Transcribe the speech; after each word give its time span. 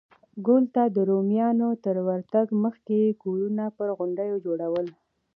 ګول 0.45 0.63
ته 0.75 0.83
د 0.95 0.97
رومیانو 1.09 1.69
تر 1.85 1.95
ورتګ 2.07 2.47
مخکې 2.63 3.01
کورونه 3.21 3.63
پر 3.77 3.87
غونډیو 3.97 4.35
جوړول 4.45 4.87